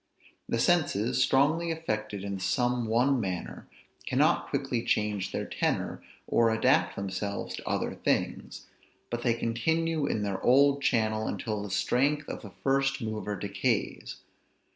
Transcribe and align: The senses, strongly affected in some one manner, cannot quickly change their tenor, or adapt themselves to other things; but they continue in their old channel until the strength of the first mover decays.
The 0.49 0.57
senses, 0.57 1.21
strongly 1.21 1.69
affected 1.69 2.23
in 2.23 2.39
some 2.39 2.87
one 2.87 3.19
manner, 3.19 3.67
cannot 4.07 4.47
quickly 4.49 4.83
change 4.83 5.31
their 5.31 5.45
tenor, 5.45 6.01
or 6.25 6.49
adapt 6.49 6.95
themselves 6.95 7.55
to 7.57 7.69
other 7.69 7.93
things; 7.93 8.65
but 9.11 9.21
they 9.21 9.35
continue 9.35 10.07
in 10.07 10.23
their 10.23 10.41
old 10.41 10.81
channel 10.81 11.27
until 11.27 11.61
the 11.61 11.69
strength 11.69 12.27
of 12.27 12.41
the 12.41 12.49
first 12.63 12.99
mover 12.99 13.35
decays. 13.35 14.15